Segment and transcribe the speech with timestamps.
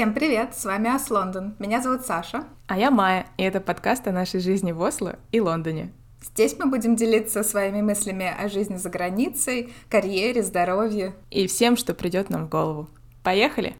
[0.00, 1.56] Всем привет, с вами Ас Лондон.
[1.58, 2.44] Меня зовут Саша.
[2.68, 5.92] А я Майя, и это подкаст о нашей жизни в Осло и Лондоне.
[6.22, 11.12] Здесь мы будем делиться своими мыслями о жизни за границей, карьере, здоровье.
[11.28, 12.88] И всем, что придет нам в голову.
[13.22, 13.76] Поехали!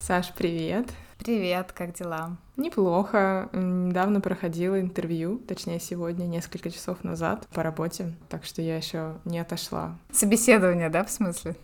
[0.00, 0.90] Саш, привет!
[1.26, 2.36] Привет, как дела?
[2.56, 3.48] Неплохо.
[3.52, 9.40] Недавно проходила интервью, точнее сегодня, несколько часов назад по работе, так что я еще не
[9.40, 9.98] отошла.
[10.12, 11.56] Собеседование, да, в смысле?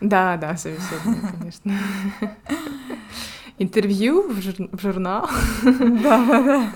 [0.00, 1.78] Да, да, собеседование, конечно.
[3.58, 4.54] Интервью в, жур...
[4.72, 5.30] в журнал.
[5.62, 6.72] Да, да, да.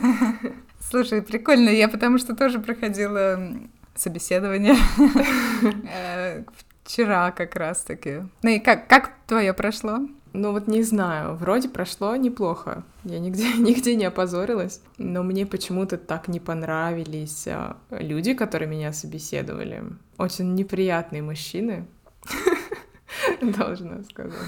[0.79, 3.51] Слушай, прикольно, я потому что тоже проходила
[3.97, 4.77] собеседование
[5.93, 6.45] э,
[6.85, 8.23] вчера как раз-таки.
[8.43, 10.07] Ну и как, как твое прошло?
[10.39, 12.85] Ну вот не знаю, вроде прошло неплохо.
[13.03, 14.81] Я нигде, нигде не опозорилась.
[14.97, 19.83] Но мне почему-то так не понравились а, люди, которые меня собеседовали.
[20.17, 21.87] Очень неприятные мужчины.
[23.43, 24.39] Должна сказать.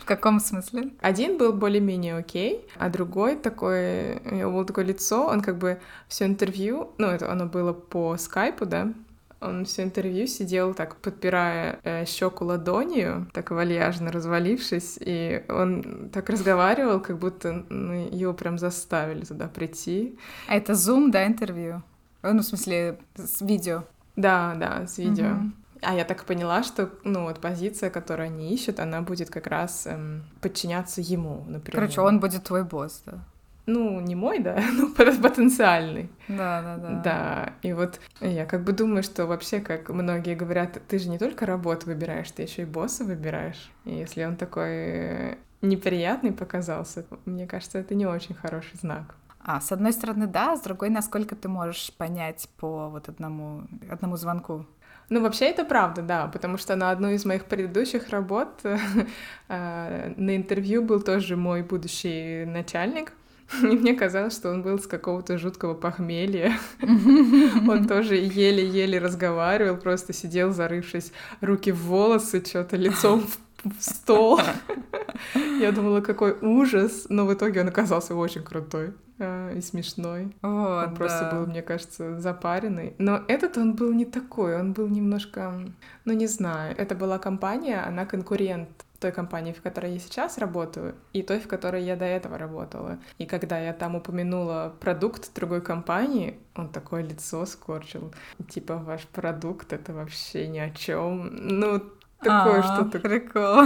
[0.00, 0.90] В каком смысле?
[1.00, 5.80] Один был более-менее окей, а другой такой, у него было такое лицо, он как бы
[6.08, 8.92] все интервью, ну, это оно было по скайпу, да,
[9.42, 16.30] он все интервью сидел так, подпирая э, щеку ладонью, так вальяжно развалившись, и он так
[16.30, 20.18] разговаривал, как будто ну, его прям заставили туда прийти.
[20.48, 21.82] А это Zoom, да, интервью?
[22.22, 23.84] Ну, в смысле, с видео?
[24.16, 25.32] Да, да, с видео.
[25.32, 25.52] Угу.
[25.82, 29.86] А я так поняла, что, ну, вот позиция, которую они ищут, она будет как раз
[29.86, 31.80] эм, подчиняться ему, например.
[31.80, 33.24] Короче, он будет твой босс, да?
[33.66, 36.10] Ну, не мой, да, но потенциальный.
[36.28, 37.02] Да, да, да.
[37.02, 41.18] Да, и вот я как бы думаю, что вообще, как многие говорят, ты же не
[41.18, 43.70] только работу выбираешь, ты еще и босса выбираешь.
[43.84, 49.14] И если он такой неприятный показался, мне кажется, это не очень хороший знак.
[49.44, 54.16] А, с одной стороны, да, с другой, насколько ты можешь понять по вот одному, одному
[54.16, 54.66] звонку?
[55.08, 60.36] Ну, вообще это правда, да, потому что на одну из моих предыдущих работ э, на
[60.36, 63.12] интервью был тоже мой будущий начальник,
[63.62, 66.58] И мне казалось, что он был с какого-то жуткого похмелья.
[66.80, 73.26] Он тоже еле-еле разговаривал, просто сидел, зарывшись руки в волосы, что-то лицом
[73.64, 74.40] в стол.
[75.60, 80.34] Я думала, какой ужас, но в итоге он оказался очень крутой э, и смешной.
[80.42, 82.94] Вот, он просто был, мне кажется, запаренный.
[82.98, 85.54] Но этот он был не такой, он был немножко,
[86.04, 88.68] ну не знаю, это была компания, она конкурент
[89.02, 92.98] той компании, в которой я сейчас работаю, и той, в которой я до этого работала.
[93.18, 98.14] И когда я там упомянула продукт другой компании, он такое лицо скорчил.
[98.48, 101.30] Типа, ваш продукт— это вообще ни о чем.
[101.32, 101.82] Ну,
[102.18, 103.00] такое а, что-то.
[103.00, 103.64] Прикол.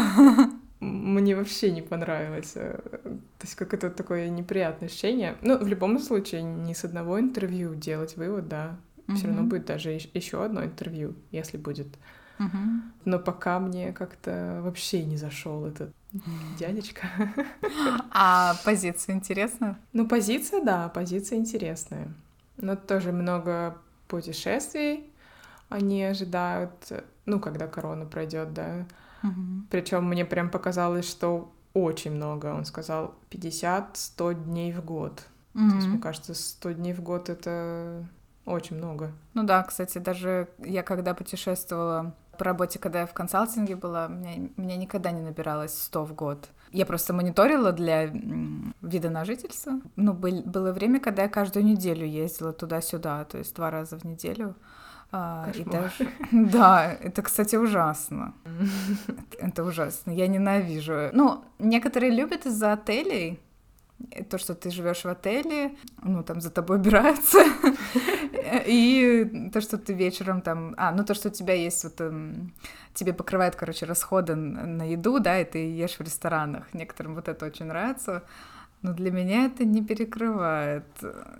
[0.80, 2.52] Мне вообще не понравилось.
[2.52, 5.36] То есть какое-то такое неприятное ощущение.
[5.42, 8.76] Ну, в любом случае, не с одного интервью делать вывод, да.
[9.14, 11.86] Все mm равно будет даже еще одно интервью, если будет.
[12.38, 12.58] Угу.
[13.04, 15.94] Но пока мне как-то вообще не зашел этот
[16.58, 17.06] дядечка.
[18.10, 19.78] А позиция интересная?
[19.92, 22.12] Ну, позиция, да, позиция интересная.
[22.56, 25.10] Но тоже много путешествий
[25.68, 26.92] они ожидают,
[27.26, 28.86] ну, когда корона пройдет, да.
[29.22, 29.66] Угу.
[29.70, 32.54] Причем мне прям показалось, что очень много.
[32.54, 35.26] Он сказал 50-100 дней в год.
[35.54, 35.68] Угу.
[35.70, 38.06] То есть, мне кажется, 100 дней в год это
[38.44, 39.12] очень много.
[39.34, 44.50] Ну да, кстати, даже я когда путешествовала по работе, когда я в консалтинге была, мне,
[44.56, 46.48] мне никогда не набиралось 100 в год.
[46.72, 48.10] Я просто мониторила для
[48.82, 49.80] вида на жительство.
[49.96, 54.04] Ну, был, было время, когда я каждую неделю ездила туда-сюда, то есть два раза в
[54.04, 54.54] неделю.
[55.12, 56.08] А, и даже...
[56.32, 58.34] Да, это, кстати, ужасно.
[59.38, 60.10] Это ужасно.
[60.10, 61.10] Я ненавижу.
[61.12, 63.40] Ну, некоторые любят из-за отелей,
[64.30, 67.38] то, что ты живешь в отеле, ну, там за тобой убираются,
[68.66, 70.74] и то, что ты вечером там...
[70.76, 72.00] А, ну, то, что у тебя есть вот...
[72.00, 72.52] Эм,
[72.94, 76.72] тебе покрывает, короче, расходы на еду, да, и ты ешь в ресторанах.
[76.72, 78.22] Некоторым вот это очень нравится.
[78.82, 80.84] Но для меня это не перекрывает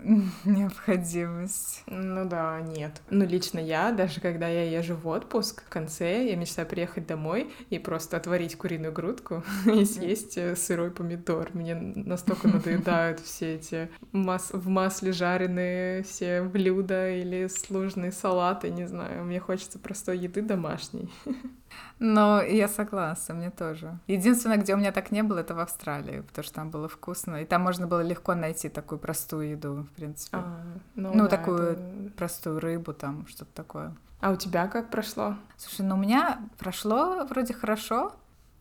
[0.45, 1.83] необходимость.
[1.87, 3.01] Ну да, нет.
[3.09, 7.51] Ну лично я, даже когда я езжу в отпуск, в конце я мечтаю приехать домой
[7.69, 11.49] и просто отварить куриную грудку и съесть э, сырой помидор.
[11.53, 18.87] Мне настолько надоедают все эти мас в масле жареные все блюда или сложные салаты, не
[18.87, 19.23] знаю.
[19.23, 21.09] Мне хочется простой еды домашней.
[21.99, 23.97] Но я согласна, мне тоже.
[24.07, 27.41] Единственное, где у меня так не было, это в Австралии, потому что там было вкусно.
[27.41, 30.37] И там можно было легко найти такую простую еду, в принципе.
[30.37, 30.63] А,
[30.95, 32.11] ну, ну да, такую это...
[32.15, 33.95] простую рыбу, там что-то такое.
[34.19, 35.35] А у тебя как прошло?
[35.57, 38.13] Слушай, ну у меня прошло вроде хорошо.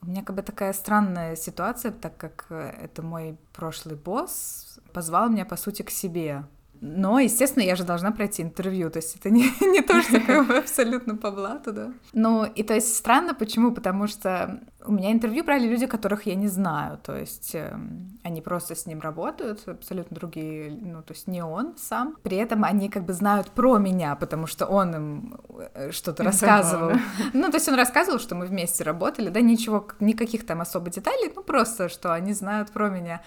[0.02, 5.28] У меня как бы такая странная ситуация, так как э, это мой прошлый босс позвал
[5.30, 6.44] меня, по сути, к себе
[6.80, 10.46] Но, естественно, я же должна пройти интервью, то есть это не, не то, что как
[10.46, 11.92] бы абсолютно по блату, да.
[12.12, 13.72] Ну, и то есть странно, почему?
[13.72, 17.76] Потому что у меня интервью брали люди, которых я не знаю, то есть э,
[18.22, 22.16] они просто с ним работают, абсолютно другие, ну, то есть не он сам.
[22.22, 25.40] При этом они как бы знают про меня, потому что он им
[25.74, 26.92] э, что-то рассказывал.
[27.32, 31.32] Ну, то есть он рассказывал, что мы вместе работали, да, ничего, никаких там особо деталей,
[31.34, 33.22] ну, просто, что они знают про меня.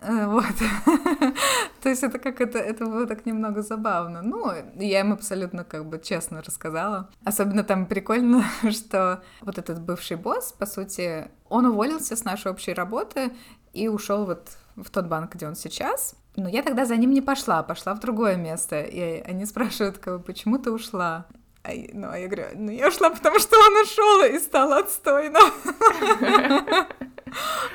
[0.00, 0.44] Э, вот.
[1.82, 4.22] То есть это как это, это было так немного забавно.
[4.22, 7.10] Ну, я им абсолютно как бы честно рассказала.
[7.24, 12.72] Особенно там прикольно, что вот этот бывший босс, по сути, он уволился с нашей общей
[12.72, 13.32] работы
[13.72, 16.14] и ушел вот в тот банк, где он сейчас.
[16.36, 18.80] Но я тогда за ним не пошла, пошла в другое место.
[18.80, 21.26] И они спрашивают, как бы, почему ты ушла?
[21.64, 25.40] А, ну, а я говорю, ну я ушла, потому что он ушел и стало отстойно.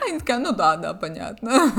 [0.08, 1.72] Они такая, ну да, да, понятно.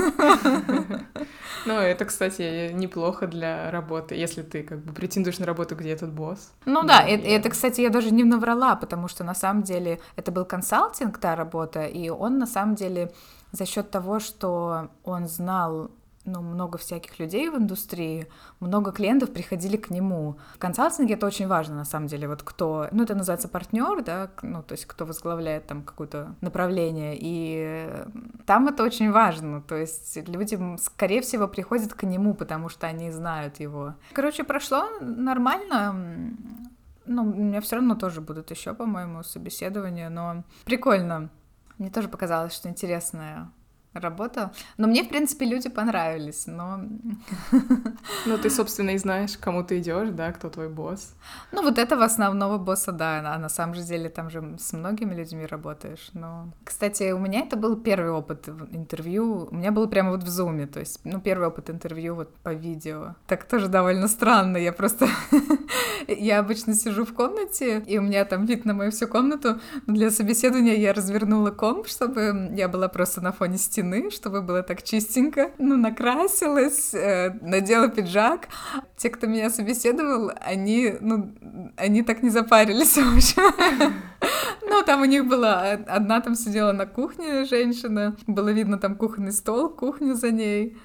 [1.66, 6.12] Ну, это, кстати, неплохо для работы, если ты как бы претендуешь на работу, где этот
[6.12, 6.52] босс.
[6.66, 10.30] Ну да, и это, кстати, я даже не наврала, потому что на самом деле это
[10.30, 13.12] был консалтинг, та работа, и он на самом деле
[13.52, 15.90] за счет того, что он знал
[16.24, 18.28] ну, много всяких людей в индустрии,
[18.60, 20.36] много клиентов приходили к нему.
[20.54, 24.30] В консалтинге это очень важно, на самом деле, вот кто, ну, это называется партнер, да,
[24.42, 27.88] ну, то есть кто возглавляет там какое-то направление, и
[28.46, 33.10] там это очень важно, то есть люди, скорее всего, приходят к нему, потому что они
[33.10, 33.94] знают его.
[34.12, 35.94] Короче, прошло нормально,
[37.06, 41.28] ну, у меня все равно тоже будут еще, по-моему, собеседования, но прикольно.
[41.78, 43.50] Мне тоже показалось, что интересная
[43.94, 44.52] работа.
[44.76, 46.80] Но мне, в принципе, люди понравились, но...
[48.26, 51.14] Ну, ты, собственно, и знаешь, кому ты идешь, да, кто твой босс.
[51.52, 55.14] Ну, вот этого основного босса, да, а на самом же деле там же с многими
[55.14, 56.52] людьми работаешь, но...
[56.64, 60.66] Кстати, у меня это был первый опыт интервью, у меня был прямо вот в зуме,
[60.66, 63.14] то есть, ну, первый опыт интервью вот по видео.
[63.26, 65.08] Так тоже довольно странно, я просто...
[66.08, 69.94] я обычно сижу в комнате, и у меня там вид на мою всю комнату, но
[69.94, 74.62] для собеседования я развернула комп, чтобы я была просто на фоне стены, стены, чтобы было
[74.62, 75.50] так чистенько.
[75.58, 78.48] Ну, накрасилась, э, надела пиджак.
[78.96, 81.32] Те, кто меня собеседовал, они, ну,
[81.76, 83.94] они так не запарились, в общем.
[84.62, 85.72] Ну, там у них была...
[85.86, 88.16] Одна там сидела на кухне, женщина.
[88.26, 90.76] Было видно там кухонный стол, кухню за ней.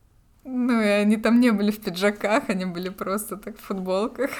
[0.45, 4.31] Ну, и они там не были в пиджаках, они были просто так в футболках.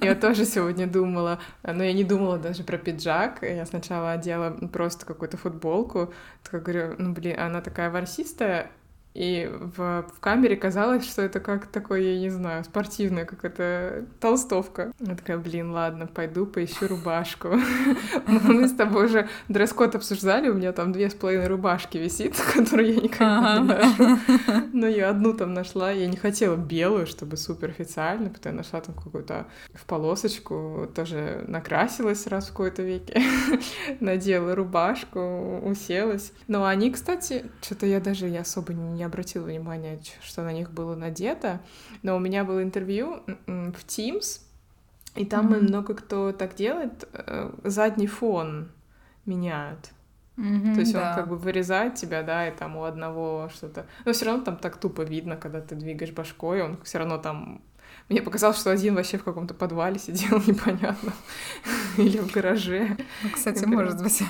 [0.00, 3.42] Я тоже сегодня думала, но я не думала даже про пиджак.
[3.42, 6.12] Я сначала одела просто какую-то футболку.
[6.50, 8.70] Так говорю, ну, блин, она такая ворсистая,
[9.14, 14.92] и в, в камере казалось, что это как такое, я не знаю, спортивная какая-то толстовка.
[14.98, 17.50] Я такая, блин, ладно, пойду поищу рубашку.
[18.26, 22.92] Мы с тобой уже дресс-код обсуждали, у меня там две с половиной рубашки висит, которую
[22.92, 24.18] я никогда не ношу.
[24.72, 28.80] Но я одну там нашла, я не хотела белую, чтобы супер официально, потому я нашла
[28.80, 33.22] там какую-то в полосочку, тоже накрасилась раз в какой-то веке,
[34.00, 36.32] надела рубашку, уселась.
[36.48, 41.60] Но они, кстати, что-то я даже особо не обратила внимания, что на них было надето,
[42.02, 44.40] но у меня было интервью в Teams,
[45.14, 45.60] и там mm-hmm.
[45.60, 48.70] много кто так делает, э, задний фон
[49.26, 49.90] меняют.
[50.36, 51.10] Mm-hmm, То есть да.
[51.10, 53.86] он как бы вырезает тебя, да, и там у одного что-то.
[54.04, 57.62] Но все равно там так тупо видно, когда ты двигаешь башкой, он все равно там
[58.08, 61.12] мне показалось, что один вообще в каком-то подвале сидел, непонятно.
[61.96, 62.96] Или в гараже.
[63.22, 64.22] Ну, кстати, может быть.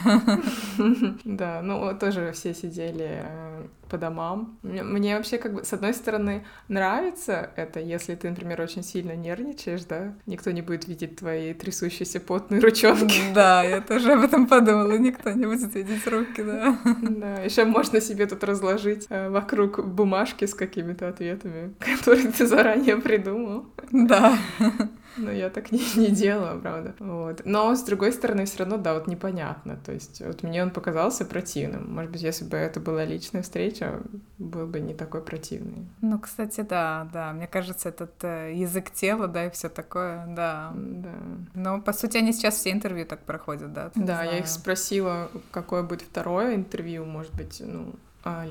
[1.25, 4.59] Да, ну тоже все сидели э, по домам.
[4.63, 9.85] Мне вообще как бы, с одной стороны, нравится это, если ты, например, очень сильно нервничаешь,
[9.85, 13.21] да, никто не будет видеть твои трясущиеся потные ручонки.
[13.35, 16.79] Да, я тоже об этом подумала, никто не будет видеть руки, да.
[17.03, 22.97] Да, еще можно себе тут разложить э, вокруг бумажки с какими-то ответами, которые ты заранее
[22.97, 23.64] придумал.
[23.93, 24.39] Да.
[25.17, 26.95] Но я так не, не делала, правда.
[26.99, 27.43] Вот.
[27.45, 29.77] Но, с другой стороны, все равно, да, вот непонятно.
[29.77, 31.93] То есть, вот мне он показался противным.
[31.95, 34.03] Может быть, если бы это была личная встреча,
[34.39, 35.87] был бы не такой противный.
[36.01, 37.33] Ну, кстати, да, да.
[37.33, 40.73] Мне кажется, этот э, язык тела, да, и все такое, да.
[40.75, 41.15] Да.
[41.55, 43.91] Но, по сути, они сейчас все интервью так проходят, да?
[43.95, 47.95] Да, я их спросила, какое будет второе интервью, может быть, ну,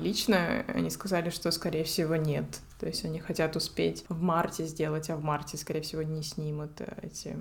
[0.00, 2.44] лично они сказали, что, скорее всего, нет.
[2.78, 6.80] То есть они хотят успеть в марте сделать, а в марте, скорее всего, не снимут
[6.80, 7.36] э, эти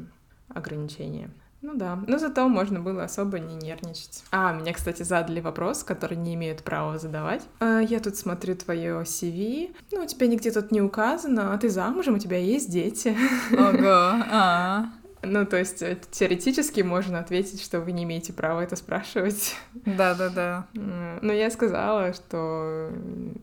[0.50, 1.30] ограничения.
[1.62, 4.24] Ну да, но зато можно было особо не нервничать.
[4.32, 7.44] А, меня, кстати, задали вопрос, который не имеют права задавать.
[7.62, 11.70] А, я тут смотрю твое CV, ну, у тебя нигде тут не указано, а ты
[11.70, 13.16] замужем, у тебя есть дети.
[13.52, 14.88] Ого, а
[15.24, 19.56] ну, то есть э, теоретически можно ответить, что вы не имеете права это спрашивать.
[19.74, 20.68] Да-да-да.
[20.74, 22.92] Но я сказала, что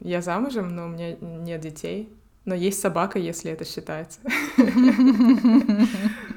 [0.00, 2.12] я замужем, но у меня нет детей.
[2.44, 4.20] Но есть собака, если это считается.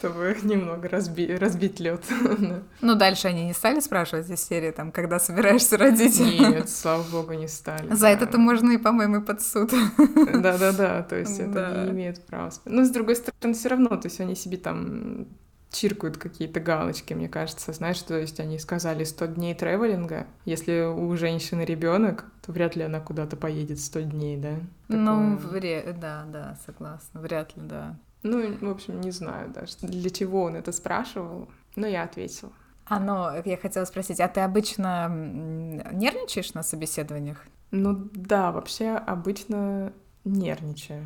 [0.00, 2.02] Чтобы немного разби- разбить лед.
[2.80, 6.18] Ну, дальше они не стали спрашивать из серии, там, когда собираешься родить?
[6.18, 7.92] Нет, слава богу, не стали.
[7.94, 9.70] За это-то можно и, по-моему, под суд.
[9.70, 12.50] Да-да-да, то есть это не имеет права.
[12.64, 15.26] Но, с другой стороны, все равно, то есть они себе там
[15.70, 21.14] чиркают какие-то галочки, мне кажется, знаешь, то есть они сказали 100 дней тревелинга, если у
[21.16, 24.54] женщины ребенок, то вряд ли она куда-то поедет 100 дней, да?
[24.88, 27.96] Ну, вряд, да, да, согласна, вряд ли, да.
[28.22, 32.52] Ну, в общем, не знаю даже, для чего он это спрашивал, но я ответила.
[32.86, 35.08] А, ну, я хотела спросить, а ты обычно
[35.92, 37.44] нервничаешь на собеседованиях?
[37.70, 39.92] Ну, да, вообще обычно
[40.24, 41.04] нервничаю.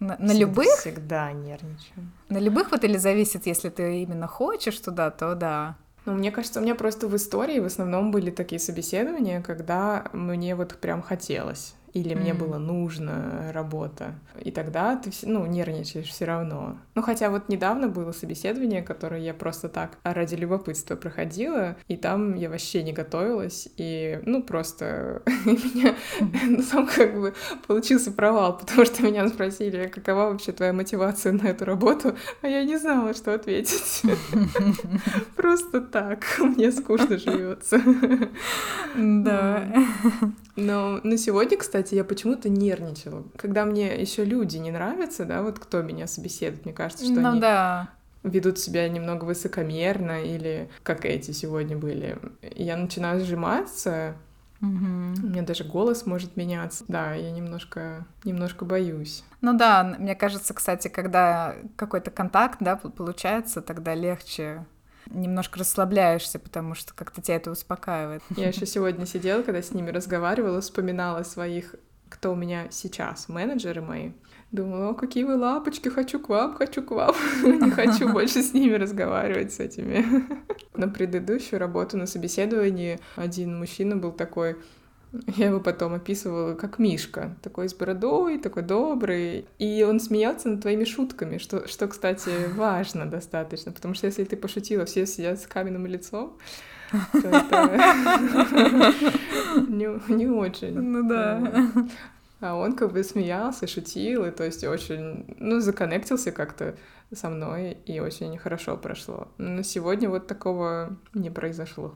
[0.00, 0.78] На, на любых?
[0.78, 2.10] Всегда нервничаю.
[2.28, 5.76] На любых вот или зависит, если ты именно хочешь туда, то да.
[6.06, 10.54] Ну, мне кажется, у меня просто в истории в основном были такие собеседования, когда мне
[10.54, 14.14] вот прям хотелось или мне было нужно работа.
[14.40, 16.78] И тогда ты, ну, нервничаешь все равно.
[16.94, 22.34] Ну, хотя вот недавно было собеседование, которое я просто так ради любопытства проходила, и там
[22.34, 27.34] я вообще не готовилась, и, ну, просто меня ну, там как бы
[27.66, 32.64] получился провал, потому что меня спросили, какова вообще твоя мотивация на эту работу, а я
[32.64, 34.02] не знала, что ответить.
[35.36, 37.80] Просто так, мне скучно живется.
[38.96, 39.66] Да.
[40.56, 43.24] Но на сегодня, кстати, я почему-то нервничала.
[43.36, 47.30] Когда мне еще люди не нравятся, да, вот кто меня собеседует, мне кажется, что ну,
[47.30, 47.90] они да.
[48.22, 52.18] ведут себя немного высокомерно или как эти сегодня были.
[52.54, 54.16] Я начинаю сжиматься,
[54.60, 54.68] Угу.
[55.22, 56.84] У меня даже голос может меняться.
[56.88, 59.22] Да, я немножко, немножко боюсь.
[59.40, 64.66] Ну да, мне кажется, кстати, когда какой-то контакт, да, получается, тогда легче
[65.10, 68.22] немножко расслабляешься, потому что как-то тебя это успокаивает.
[68.36, 71.74] Я еще сегодня сидела, когда с ними разговаривала, вспоминала своих,
[72.08, 74.12] кто у меня сейчас, менеджеры мои.
[74.50, 77.14] Думала, о, какие вы лапочки, хочу к вам, хочу к вам.
[77.42, 80.04] Не хочу больше с ними разговаривать, с этими.
[80.74, 84.56] На предыдущую работу, на собеседовании, один мужчина был такой,
[85.36, 89.46] я его потом описывала как Мишка, такой с бородой, такой добрый.
[89.58, 94.36] И он смеялся над твоими шутками, что, что, кстати, важно достаточно, потому что если ты
[94.36, 96.36] пошутила, все сидят с каменным лицом,
[100.08, 100.78] не очень.
[100.78, 101.72] Ну да.
[102.40, 106.76] А он как бы смеялся, шутил, и то есть очень, ну, законнектился как-то
[107.12, 109.28] со мной, и очень хорошо прошло.
[109.38, 111.94] Но сегодня вот такого не произошло.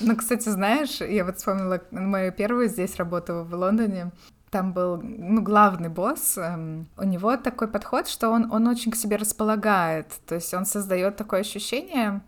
[0.00, 4.12] Ну, кстати, знаешь, я вот вспомнила мою первую здесь работу в Лондоне,
[4.50, 8.96] там был ну, главный босс, эм, у него такой подход, что он, он очень к
[8.96, 12.22] себе располагает, то есть он создает такое ощущение,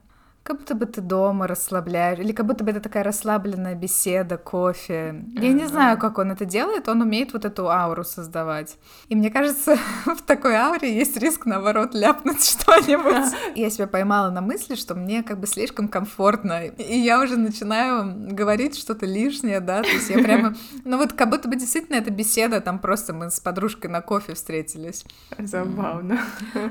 [0.49, 5.23] как будто бы ты дома расслабляешь, или как будто бы это такая расслабленная беседа, кофе.
[5.35, 8.79] Я не знаю, как он это делает, он умеет вот эту ауру создавать.
[9.11, 9.77] И мне кажется,
[10.07, 13.31] в такой ауре есть риск, наоборот, ляпнуть что-нибудь.
[13.57, 18.35] Я себя поймала на мысли, что мне как бы слишком комфортно, и я уже начинаю
[18.35, 22.11] говорить что-то лишнее, да, то есть я прямо, ну вот как будто бы действительно это
[22.11, 25.05] беседа, там просто мы с подружкой на кофе встретились.
[25.39, 26.21] Забавно.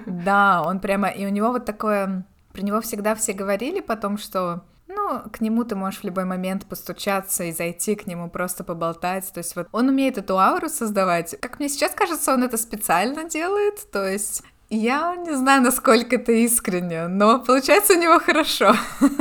[0.07, 2.25] Да, он прямо, и у него вот такое
[2.57, 6.65] про него всегда все говорили потом, что ну, к нему ты можешь в любой момент
[6.65, 9.31] постучаться и зайти к нему, просто поболтать.
[9.31, 11.39] То есть вот он умеет эту ауру создавать.
[11.39, 13.91] Как мне сейчас кажется, он это специально делает.
[13.91, 18.73] То есть я не знаю, насколько это искренне, но получается у него хорошо.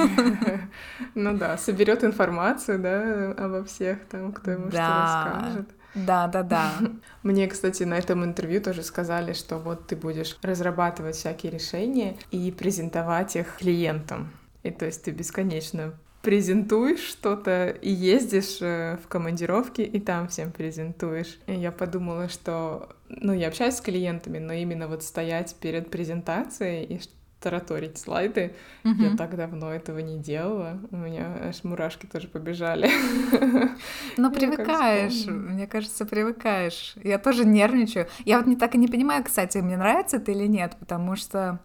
[1.14, 5.69] Ну да, соберет информацию, да, обо всех там, кто ему что расскажет.
[5.96, 6.74] Да, да, да.
[7.22, 12.52] Мне, кстати, на этом интервью тоже сказали, что вот ты будешь разрабатывать всякие решения и
[12.52, 14.30] презентовать их клиентам.
[14.62, 20.50] И то есть ты бесконечно презентуешь что-то и ездишь э, в командировки и там всем
[20.50, 21.38] презентуешь.
[21.46, 26.84] И я подумала, что, ну, я общаюсь с клиентами, но именно вот стоять перед презентацией
[26.84, 26.98] и
[27.40, 28.55] тараторить слайды.
[28.85, 29.02] Угу.
[29.02, 30.78] Я так давно этого не делала.
[30.90, 32.90] У меня аж мурашки тоже побежали.
[34.16, 35.26] Ну, привыкаешь.
[35.26, 36.95] Мне кажется, привыкаешь.
[37.02, 38.09] Я тоже нервничаю.
[38.25, 41.61] Я вот не так и не понимаю, кстати, мне нравится это или нет, потому что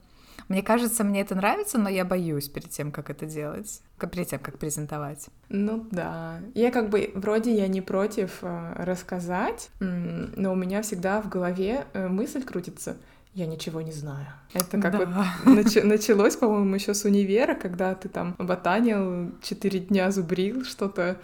[0.49, 4.39] мне кажется, мне это нравится, но я боюсь перед тем, как это делать, перед тем,
[4.39, 5.27] как презентовать.
[5.47, 6.39] Ну да.
[6.53, 11.85] Я как бы, вроде я не против э, рассказать, но у меня всегда в голове
[11.93, 12.97] э, мысль крутится—
[13.33, 14.27] я ничего не знаю.
[14.53, 15.33] Это как да.
[15.45, 21.17] вот нач- началось, по-моему, еще с универа, когда ты там ботанил, четыре дня зубрил что-то,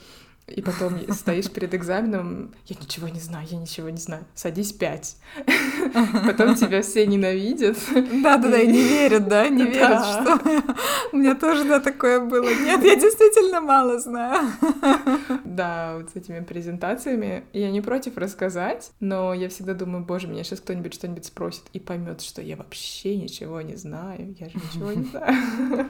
[0.47, 5.17] и потом стоишь перед экзаменом, я ничего не знаю, я ничего не знаю, садись пять.
[6.25, 7.77] Потом тебя все ненавидят.
[7.93, 10.39] Да-да-да, и не верят, да, не верят, что...
[11.11, 12.47] У меня тоже, да, такое было.
[12.47, 14.49] Нет, я действительно мало знаю.
[15.43, 17.43] Да, вот с этими презентациями.
[17.51, 21.79] Я не против рассказать, но я всегда думаю, боже, меня сейчас кто-нибудь что-нибудь спросит и
[21.79, 25.89] поймет, что я вообще ничего не знаю, я же ничего не знаю.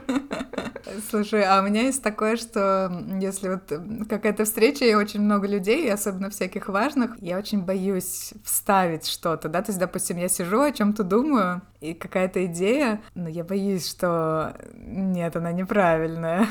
[1.10, 5.92] Слушай, а у меня есть такое, что если вот какая-то встреча, и очень много людей,
[5.92, 10.72] особенно всяких важных, я очень боюсь вставить что-то, да, то есть, допустим, я сижу, о
[10.72, 16.46] чем-то думаю, и какая-то идея, но я боюсь, что нет, она неправильная.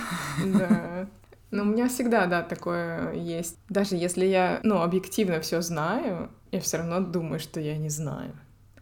[0.46, 1.08] Да.
[1.50, 3.58] Ну, у меня всегда, да, такое есть.
[3.70, 8.34] Даже если я, ну, объективно все знаю, я все равно думаю, что я не знаю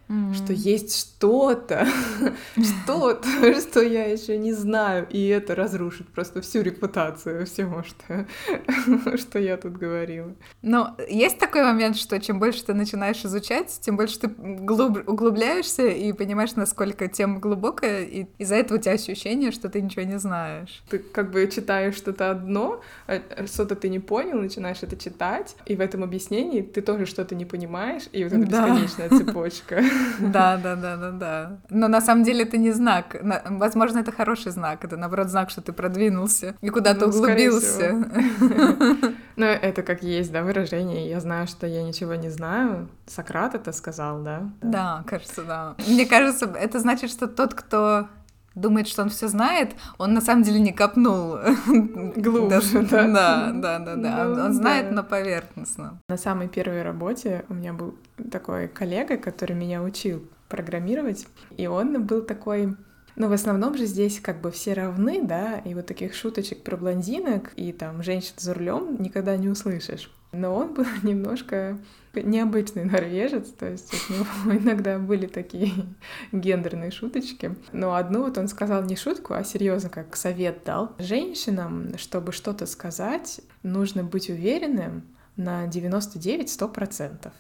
[0.09, 0.33] mm-hmm.
[0.33, 1.87] что есть что-то,
[2.55, 3.27] что-то,
[3.61, 8.27] что я еще не знаю, и это разрушит просто всю репутацию всего, что,
[9.17, 10.33] что я тут говорила.
[10.61, 15.07] Но есть такой момент, что чем больше ты начинаешь изучать, тем больше ты глуб...
[15.07, 20.03] углубляешься и понимаешь, насколько тема глубокая, и из-за этого у тебя ощущение, что ты ничего
[20.03, 20.83] не знаешь.
[20.89, 25.55] Ты как бы читаешь что-то одно, а, а что-то ты не понял, начинаешь это читать,
[25.65, 28.69] и в этом объяснении ты тоже что-то не понимаешь, и вот эта да.
[28.69, 29.83] бесконечная цепочка.
[30.19, 31.57] Да, да, да, да, да.
[31.69, 33.15] Но на самом деле это не знак.
[33.49, 34.83] Возможно, это хороший знак.
[34.83, 37.95] Это, наоборот, знак, что ты продвинулся и куда-то ну, углубился.
[39.37, 41.09] Ну, это как есть, да, выражение.
[41.09, 42.87] Я знаю, что я ничего не знаю.
[43.05, 44.49] Сократ это сказал, да?
[44.61, 45.75] Да, кажется, да.
[45.85, 48.07] Мне кажется, это значит, что тот, кто
[48.55, 51.37] думает, что он все знает, он на самом деле не копнул
[52.15, 52.81] глубже.
[52.89, 53.95] Да, да, да, да.
[53.95, 54.23] да.
[54.25, 55.99] Ну, он знает, но поверхностно.
[56.09, 57.95] На самой первой работе у меня был
[58.31, 62.75] такой коллега, который меня учил программировать, и он был такой
[63.15, 66.75] но в основном же здесь как бы все равны, да, и вот таких шуточек про
[66.75, 70.11] блондинок и там женщин за рулем никогда не услышишь.
[70.35, 71.77] Но он был немножко
[72.13, 74.25] необычный норвежец, то есть у него
[74.57, 75.73] иногда были такие
[76.31, 77.55] гендерные шуточки.
[77.71, 80.93] Но одну вот он сказал не шутку, а серьезно, как совет дал.
[80.99, 85.03] Женщинам, чтобы что-то сказать, нужно быть уверенным
[85.35, 87.31] на 99-100%.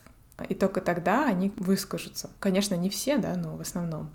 [0.49, 2.29] И только тогда они выскажутся.
[2.39, 4.09] Конечно, не все, да, но в основном.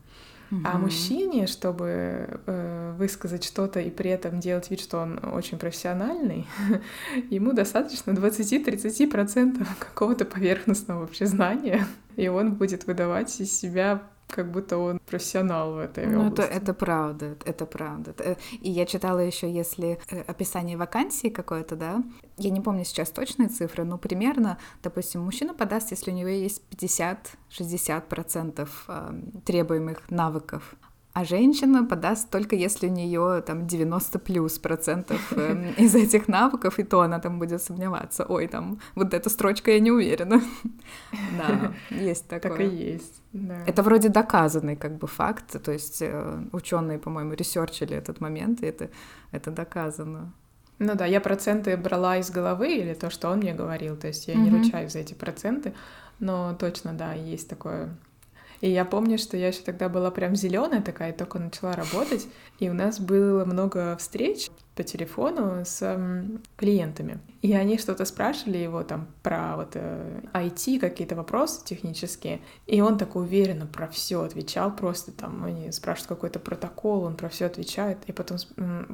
[0.51, 0.61] Угу.
[0.65, 6.47] А мужчине, чтобы э, высказать что-то и при этом делать вид, что он очень профессиональный,
[7.31, 11.87] ему достаточно 20-30% какого-то поверхностного вообще знания,
[12.17, 16.41] и он будет выдавать из себя как будто он профессионал в этой ну, области.
[16.41, 18.15] Это, это правда, это правда.
[18.19, 22.03] Э, и я читала еще, если э, описание вакансии какое-то, да,
[22.37, 26.63] я не помню сейчас точные цифры, но примерно, допустим, мужчина подаст, если у него есть
[26.71, 28.69] 50-60%
[29.45, 30.75] требуемых навыков,
[31.21, 36.79] а женщина подаст только если у нее там 90 плюс процентов э, из этих навыков,
[36.79, 38.25] и то она там будет сомневаться.
[38.25, 40.41] Ой, там вот эта строчка я не уверена.
[41.39, 42.53] Да, есть такое.
[42.53, 43.23] Так и есть.
[43.33, 43.65] Да.
[43.67, 48.67] Это вроде доказанный как бы факт, то есть э, ученые, по-моему, ресерчили этот момент, и
[48.67, 48.89] это,
[49.33, 50.33] это доказано.
[50.79, 54.29] Ну да, я проценты брала из головы или то, что он мне говорил, то есть
[54.29, 54.39] я mm-hmm.
[54.39, 55.75] не ручаюсь за эти проценты,
[56.19, 57.91] но точно, да, есть такое
[58.61, 62.27] и я помню, что я еще тогда была прям зеленая такая, только начала работать,
[62.59, 65.99] и у нас было много встреч по телефону с
[66.57, 67.19] клиентами.
[67.43, 72.99] И они что-то спрашивали его там про вот э, IT, какие-то вопросы технические, и он
[72.99, 77.99] так уверенно про все отвечал, просто там они спрашивают какой-то протокол, он про все отвечает,
[78.07, 78.39] и потом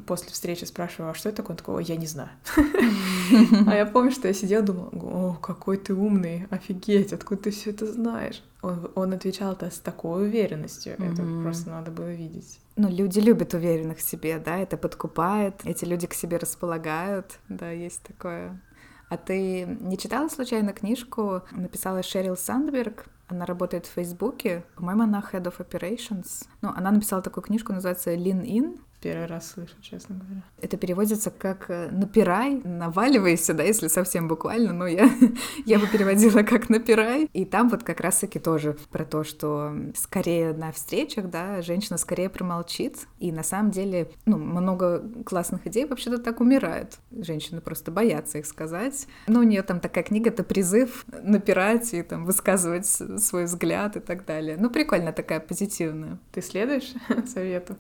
[0.07, 1.55] после встречи спрашиваю, а что это такое?
[1.55, 2.31] Он такой, я не знаю.
[3.67, 7.71] А я помню, что я сидела, думала, о, какой ты умный, офигеть, откуда ты все
[7.71, 8.43] это знаешь?
[8.63, 13.99] Он, он отвечал-то с такой уверенностью, это просто надо было видеть ну, люди любят уверенных
[13.99, 18.61] в себе, да, это подкупает, эти люди к себе располагают, да, есть такое.
[19.09, 25.25] А ты не читала случайно книжку, написала Шерил Сандберг, она работает в Фейсбуке, по-моему, она
[25.33, 26.47] Head of Operations.
[26.61, 28.79] Ну, она написала такую книжку, называется Lean In,
[29.13, 30.43] Первый раз слышу, честно говоря.
[30.61, 35.11] Это переводится как э, «напирай», «наваливайся», да, если совсем буквально, но я,
[35.67, 37.29] я бы переводила как «напирай».
[37.33, 42.29] И там вот как раз-таки тоже про то, что скорее на встречах, да, женщина скорее
[42.29, 46.99] промолчит, и на самом деле, ну, много классных идей вообще-то так умирают.
[47.11, 49.07] Женщины просто боятся их сказать.
[49.27, 54.01] Но у нее там такая книга, это призыв напирать и там высказывать свой взгляд и
[54.01, 54.57] так далее.
[54.59, 56.19] Ну, прикольно такая позитивная.
[56.33, 56.93] Ты следуешь
[57.27, 57.77] совету?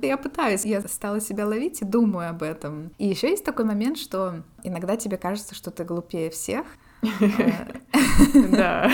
[0.00, 2.92] Я пытаюсь, я стала себя ловить и думаю об этом.
[2.98, 6.66] И еще есть такой момент, что иногда тебе кажется, что ты глупее всех,
[8.50, 8.90] Да.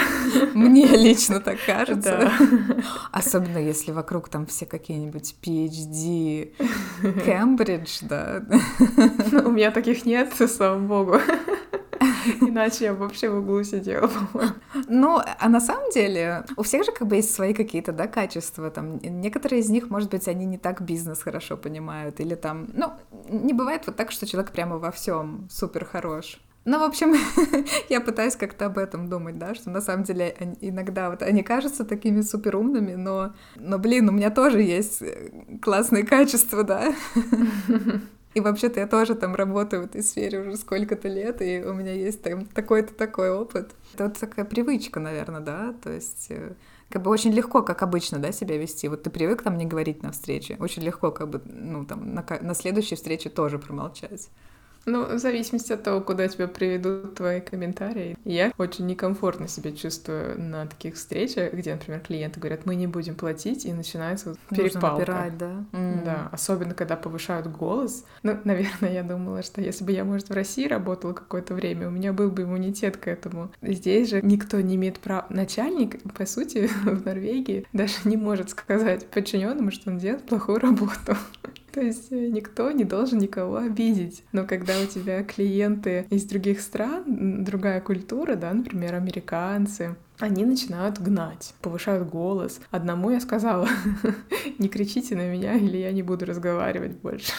[0.55, 2.33] Мне лично так кажется.
[3.13, 6.53] Особенно если вокруг там все какие-нибудь PhD,
[7.25, 8.43] Кембридж, да.
[9.45, 11.21] У меня таких нет, слава богу.
[12.41, 14.55] Иначе я вообще в углу сидела, по-моему.
[14.89, 18.71] Ну, а на самом деле у всех же как бы есть свои какие-то, да, качества.
[18.71, 22.93] Там некоторые из них, может быть, они не так бизнес хорошо понимают, или там, ну,
[23.29, 26.39] не бывает вот так, что человек прямо во всем супер хорош.
[26.65, 27.15] Ну, в общем,
[27.89, 31.85] я пытаюсь как-то об этом думать, да, что на самом деле иногда вот они кажутся
[31.85, 35.31] такими суперумными, но, но, блин, у меня тоже есть э,
[35.63, 36.95] классные качества, да.
[38.35, 41.93] И вообще-то я тоже там работаю в этой сфере уже сколько-то лет, и у меня
[41.93, 43.75] есть там такой-то такой опыт.
[43.95, 46.55] Это вот такая привычка, наверное, да, то есть э,
[46.91, 48.89] как бы очень легко, как обычно, да, себя вести.
[48.89, 52.25] Вот ты привык там не говорить на встрече, очень легко как бы, ну, там, на,
[52.41, 54.29] на следующей встрече тоже промолчать.
[54.89, 58.17] Ну, в зависимости от того, куда тебя приведут твои комментарии.
[58.25, 63.15] Я очень некомфортно себя чувствую на таких встречах, где, например, клиенты говорят, мы не будем
[63.15, 65.01] платить, и начинается вот перепалка.
[65.01, 65.65] Напирать, да?
[65.73, 66.05] Mm.
[66.05, 68.05] Да, особенно когда повышают голос.
[68.23, 71.91] Ну, наверное, я думала, что если бы я, может, в России работала какое-то время, у
[71.91, 73.51] меня был бы иммунитет к этому.
[73.61, 75.27] Здесь же никто не имеет права.
[75.29, 81.17] Начальник, по сути, в Норвегии даже не может сказать подчиненному, что он делает плохую работу.
[81.73, 84.25] То есть э, никто не должен никого обидеть.
[84.33, 90.99] Но когда у тебя клиенты из других стран, другая культура, да, например, американцы, они начинают
[90.99, 92.61] гнать, повышают голос.
[92.71, 93.69] Одному я сказала,
[94.59, 97.33] не кричите на меня, или я не буду разговаривать больше.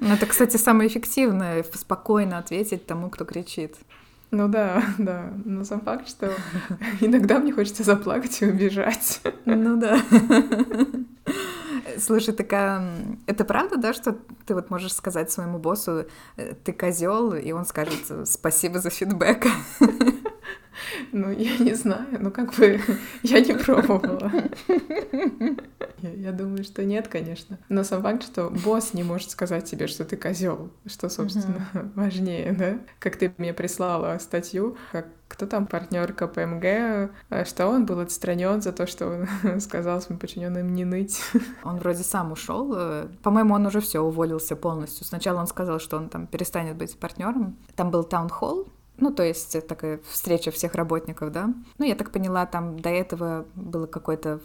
[0.00, 3.76] Ну, это, кстати, самое эффективное— спокойно ответить тому, кто кричит.
[4.30, 5.30] Ну да, да.
[5.44, 6.32] Но сам факт, что
[7.00, 9.20] иногда мне хочется заплакать и убежать.
[9.44, 10.00] Ну да.
[11.98, 17.34] Слушай, такая, это правда, да, что ты вот можешь сказать своему боссу, э, ты козел,
[17.34, 19.46] и он скажет спасибо за фидбэк?
[21.12, 22.80] Ну, я не знаю, ну как бы
[23.22, 24.30] я не пробовала.
[25.98, 27.58] Я, я думаю, что нет, конечно.
[27.68, 31.92] Но сам факт, что босс не может сказать тебе, что ты козел, что, собственно, uh-huh.
[31.94, 32.78] важнее, да?
[32.98, 38.60] Как ты мне прислала статью, как кто там партнер КПМГ, э, что он был отстранен
[38.60, 41.20] за то, что он сказал своим подчиненным не ныть.
[41.64, 42.72] Он вроде сам ушел.
[42.76, 45.06] Э, по-моему, он уже все уволился полностью.
[45.06, 47.56] Сначала он сказал, что он там перестанет быть партнером.
[47.76, 48.68] Там был таунхолл,
[49.02, 51.52] ну, то есть такая встреча всех работников, да.
[51.78, 54.40] Ну, я так поняла, там до этого было какое-то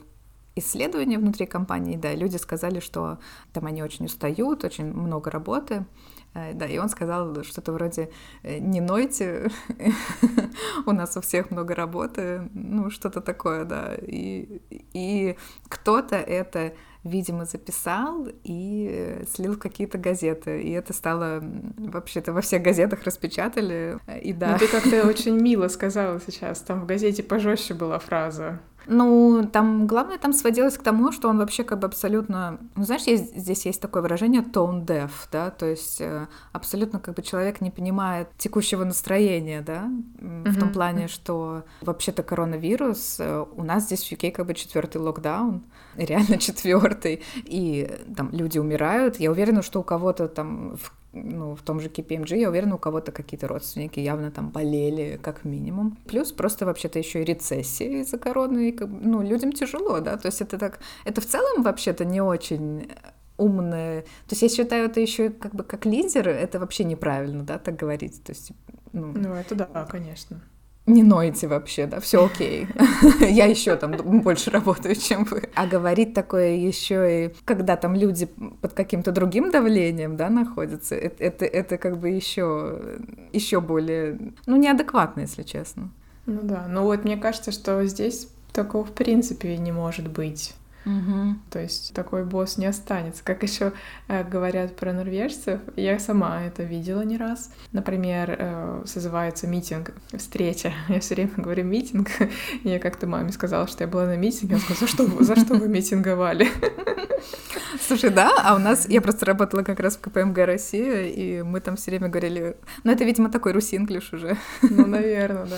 [0.55, 3.19] исследование внутри компании, да, люди сказали, что
[3.53, 5.85] там они очень устают, очень много работы,
[6.33, 8.09] э, да, и он сказал что-то вроде
[8.41, 9.51] «Э, «не нойте,
[10.87, 14.61] у нас у всех много работы», ну, что-то такое, да, и,
[14.93, 15.37] и
[15.69, 16.73] кто-то это
[17.07, 20.61] видимо, записал и слил в какие-то газеты.
[20.61, 21.43] И это стало...
[21.77, 23.97] Вообще-то во всех газетах распечатали.
[24.21, 24.51] И да.
[24.51, 26.59] Но ты как-то очень мило сказала сейчас.
[26.61, 28.59] Там в газете пожестче была фраза.
[28.87, 32.59] Ну, там главное там сводилось к тому, что он вообще как бы абсолютно...
[32.75, 37.15] Ну, знаешь, есть, здесь есть такое выражение tone deaf, да, то есть э, абсолютно как
[37.15, 40.49] бы человек не понимает текущего настроения, да, mm-hmm.
[40.49, 44.97] в том плане, что вообще-то коронавирус, э, у нас здесь в UK как бы четвертый
[44.97, 45.63] локдаун,
[45.95, 49.19] реально четвертый, и там люди умирают.
[49.19, 52.77] Я уверена, что у кого-то там в ну, в том же KPMG, я уверена, у
[52.77, 55.97] кого-то какие-то родственники явно там болели, как минимум.
[56.07, 60.41] Плюс просто вообще-то еще и рецессия из-за короны, и, ну, людям тяжело, да, то есть
[60.41, 62.91] это так, это в целом вообще-то не очень
[63.37, 64.01] умное.
[64.01, 67.75] То есть я считаю, это еще как бы как лидер, это вообще неправильно, да, так
[67.75, 68.23] говорить.
[68.23, 68.51] То есть,
[68.93, 70.41] ну, ну это да, конечно
[70.87, 72.67] не нойте вообще, да, все окей.
[73.19, 75.43] Я еще там больше работаю, чем вы.
[75.53, 78.29] А говорить такое еще и когда там люди
[78.61, 82.99] под каким-то другим давлением, да, находятся, это, это, это как бы еще,
[83.33, 85.89] еще более, ну, неадекватно, если честно.
[86.25, 90.55] Ну да, ну вот мне кажется, что здесь такого в принципе не может быть.
[90.85, 91.35] Угу.
[91.49, 93.23] То есть такой босс не останется.
[93.23, 93.73] Как еще
[94.07, 97.51] э, говорят про норвежцев, я сама это видела не раз.
[97.73, 100.71] Например, э, созывается митинг, встреча.
[100.87, 102.09] Я все время говорю митинг.
[102.63, 104.55] я как-то маме сказала, что я была на митинге.
[104.55, 106.47] Она сказала, за что, за что вы митинговали?
[107.81, 111.59] Слушай, да, а у нас, я просто работала как раз в КПМГ Россия, и мы
[111.59, 114.37] там все время говорили, ну это, видимо, такой русинглиш уже.
[114.61, 115.57] Ну, наверное, да.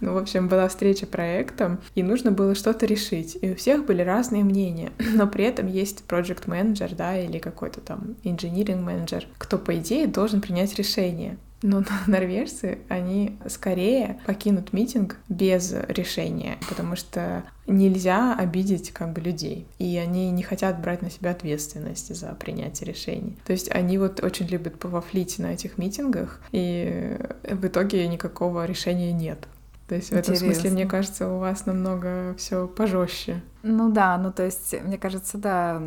[0.00, 4.02] Ну, в общем, была встреча проектом, и нужно было что-то решить, и у всех были
[4.02, 9.58] разные мнения, но при этом есть project менеджер, да, или какой-то там engineering менеджер, кто,
[9.58, 11.38] по идее, должен принять решение.
[11.62, 19.66] Но норвежцы, они скорее покинут митинг без решения, потому что нельзя обидеть как бы людей,
[19.78, 23.36] и они не хотят брать на себя ответственность за принятие решений.
[23.44, 29.12] То есть они вот очень любят повафлить на этих митингах, и в итоге никакого решения
[29.12, 29.48] нет.
[29.88, 30.34] То есть Интересно.
[30.34, 33.42] в этом смысле, мне кажется, у вас намного все пожестче.
[33.68, 35.82] Ну да, ну то есть, мне кажется, да,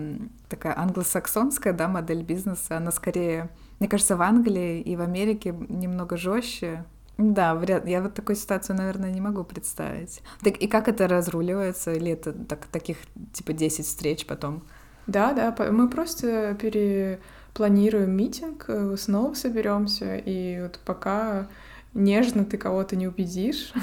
[0.50, 6.18] такая англосаксонская, да, модель бизнеса, она скорее, мне кажется, в Англии и в Америке немного
[6.18, 6.84] жестче.
[7.18, 10.22] Да, вряд я вот такую ситуацию, наверное, не могу представить.
[10.44, 11.94] Так и как это разруливается?
[11.94, 12.98] Или это так, таких
[13.32, 14.64] типа 10 встреч потом?
[15.08, 21.48] Да, да, мы просто перепланируем митинг, э, снова соберемся, и вот пока
[21.94, 23.74] нежно ты кого-то не убедишь,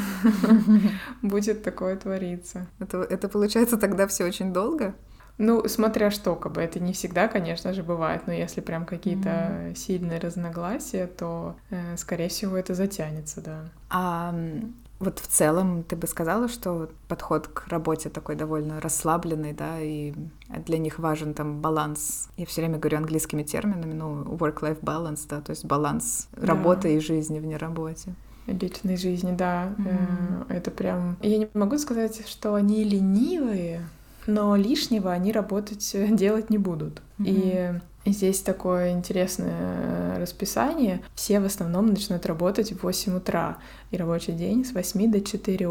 [1.22, 2.66] будет такое твориться.
[2.78, 4.94] Это, это получается тогда все очень долго?
[5.38, 9.28] Ну, смотря что, как бы это не всегда, конечно же, бывает, но если прям какие-то
[9.28, 9.74] mm-hmm.
[9.74, 13.64] сильные разногласия, то, э, скорее всего, это затянется, да.
[13.90, 14.34] А
[14.98, 20.14] вот в целом ты бы сказала, что подход к работе такой довольно расслабленный, да, и
[20.64, 22.28] для них важен там баланс.
[22.36, 26.46] Я все время говорю английскими терминами, ну, work-life balance, да, то есть баланс да.
[26.46, 28.14] работы и жизни вне работе.
[28.46, 29.74] Личной жизни, да.
[29.76, 30.46] Mm-hmm.
[30.48, 31.16] Это прям...
[31.20, 33.82] Я не могу сказать, что они ленивые,
[34.26, 37.02] но лишнего они работать, делать не будут.
[37.18, 37.24] Mm-hmm.
[37.26, 37.80] И
[38.12, 41.02] здесь такое интересное расписание.
[41.14, 43.58] Все в основном начинают работать в 8 утра,
[43.90, 45.68] и рабочий день с 8 до 4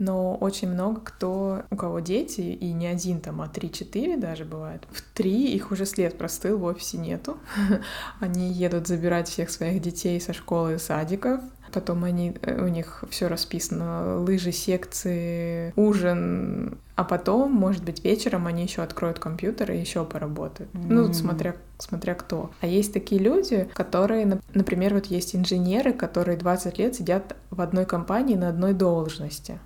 [0.00, 4.82] но очень много кто, у кого дети, и не один там, а три-четыре даже бывает.
[4.90, 7.36] В три их уже след простыл, в офисе нету.
[8.20, 13.04] Они едут забирать всех своих детей со школы и садиков, Потом они, э, у них
[13.10, 19.78] все расписано, лыжи, секции, ужин, а потом, может быть, вечером они еще откроют компьютер и
[19.78, 20.70] еще поработают.
[20.74, 20.86] Mm-hmm.
[20.88, 22.50] Ну, смотря, смотря кто.
[22.60, 27.86] А есть такие люди, которые, например, вот есть инженеры, которые 20 лет сидят в одной
[27.86, 29.58] компании на одной должности.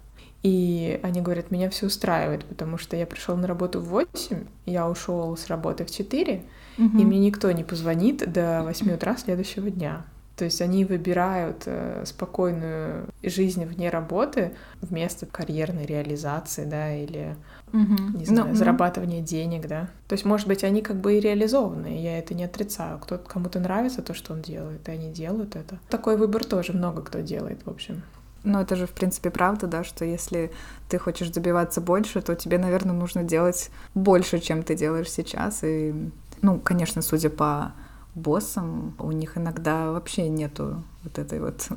[0.44, 4.88] И они говорят, меня все устраивает, потому что я пришел на работу в 8, я
[4.90, 6.42] ушел с работы в 4,
[6.76, 6.98] угу.
[6.98, 10.04] и мне никто не позвонит до 8 утра следующего дня.
[10.36, 17.36] То есть они выбирают э, спокойную жизнь вне работы вместо карьерной реализации, да, или,
[17.72, 18.18] угу.
[18.18, 19.26] не знаю, ну, зарабатывания ну...
[19.26, 19.88] денег, да.
[20.08, 22.98] То есть, может быть, они как бы и реализованы, я это не отрицаю.
[22.98, 25.78] Кто-то кому-то нравится то, что он делает, и они делают это.
[25.88, 28.02] Такой выбор тоже много кто делает, в общем.
[28.42, 30.50] Ну, это же, в принципе, правда, да, что если
[30.88, 35.62] ты хочешь добиваться больше, то тебе, наверное, нужно делать больше, чем ты делаешь сейчас.
[35.62, 35.94] И,
[36.42, 37.72] ну, конечно, судя по
[38.14, 41.68] боссом, у них иногда вообще нету вот этой вот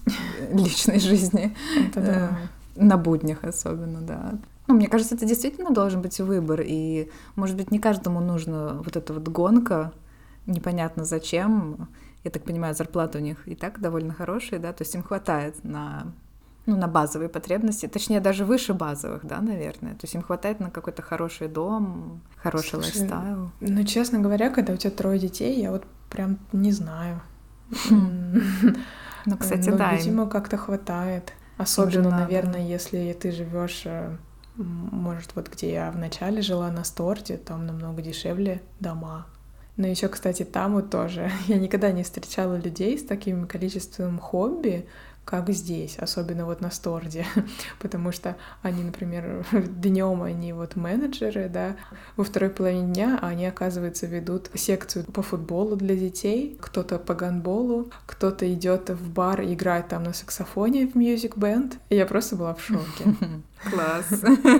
[0.52, 1.56] личной жизни.
[1.94, 2.30] Э,
[2.76, 4.38] на буднях особенно, да.
[4.66, 8.96] Ну, мне кажется, это действительно должен быть выбор, и, может быть, не каждому нужно вот
[8.96, 9.92] эта вот гонка,
[10.46, 11.88] непонятно зачем.
[12.22, 15.64] Я так понимаю, зарплата у них и так довольно хорошая, да, то есть им хватает
[15.64, 16.12] на
[16.66, 19.92] ну, на базовые потребности, точнее, даже выше базовых, да, наверное.
[19.92, 23.50] То есть им хватает на какой-то хороший дом, хороший Слушай, лайфстайл.
[23.60, 27.22] Ну, честно говоря, когда у тебя трое детей, я вот прям не знаю.
[29.26, 29.94] Ну, кстати, ну, да.
[29.94, 31.32] Видимо, как-то хватает.
[31.58, 34.16] Особенно, наверное, если ты живешь, э,
[34.56, 39.26] может, вот где я вначале жила на Сторте, там намного дешевле дома.
[39.76, 44.86] Но еще, кстати, там вот тоже я никогда не встречала людей с таким количеством хобби,
[45.24, 47.24] как здесь, особенно вот на сторде,
[47.78, 51.76] потому что они, например, днем они вот менеджеры, да,
[52.16, 57.90] во второй половине дня они, оказывается, ведут секцию по футболу для детей, кто-то по гандболу,
[58.06, 61.76] кто-то идет в бар и играет там на саксофоне в мьюзик бенд.
[61.90, 63.04] И я просто была в шоке.
[63.68, 64.06] Класс.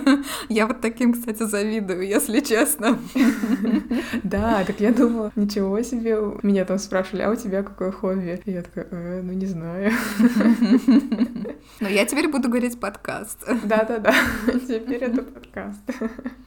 [0.48, 2.98] Я вот таким, кстати, завидую, если честно.
[4.22, 6.16] Да, так я думала, ничего себе.
[6.42, 8.40] Меня там спрашивали, а у тебя какое хобби?
[8.44, 9.92] И я такая, э, ну не знаю.
[11.80, 13.42] Ну я теперь буду говорить подкаст.
[13.64, 14.14] Да-да-да,
[14.46, 15.80] теперь это подкаст.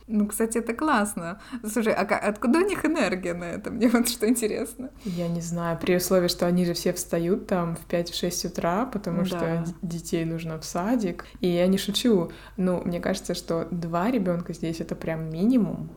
[0.08, 1.40] Ну, кстати, это классно.
[1.68, 3.72] Слушай, а откуда у них энергия на это?
[3.72, 4.92] Мне вот что интересно.
[5.06, 9.22] Я не знаю, при условии, что они же все встают там в 5-6 утра, потому
[9.22, 9.26] да.
[9.26, 11.26] что детей нужно в садик.
[11.40, 12.32] И я не шучу.
[12.58, 15.90] Ну, мне кажется, что два ребенка здесь это прям минимум,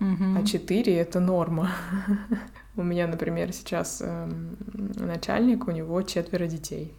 [0.00, 0.24] угу.
[0.38, 1.70] а четыре это норма.
[2.76, 4.28] У меня, например, сейчас э,
[4.96, 6.92] начальник, у него четверо детей.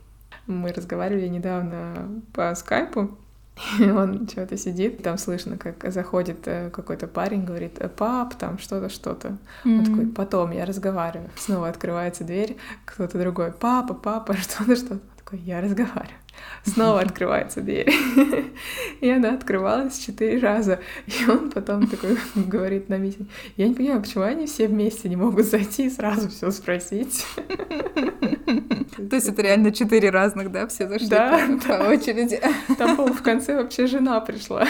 [0.48, 3.18] Мы разговаривали недавно по скайпу,
[3.80, 8.58] и он что-то сидит, там слышно, как заходит э, какой-то парень, говорит, «Э, пап, там
[8.58, 9.38] что-то, что-то.
[9.64, 9.80] Mm-hmm.
[9.80, 11.30] Он такой, потом я разговариваю.
[11.38, 14.94] Снова открывается дверь, кто-то другой, папа, папа, что-то, что-то.
[14.96, 16.20] Он такой, я разговариваю.
[16.64, 17.94] Снова открывается дверь.
[19.02, 20.80] И она открывалась четыре раза.
[21.06, 25.16] И он потом такой говорит на митинг, я не понимаю, почему они все вместе не
[25.16, 27.26] могут зайти и сразу все спросить.
[29.10, 31.90] То есть это реально четыре разных, да, все зашли да, по, да.
[31.90, 32.40] очереди.
[32.78, 34.66] Там, по в конце вообще жена пришла.